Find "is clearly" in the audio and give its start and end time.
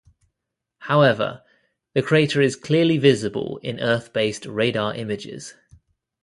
2.41-2.97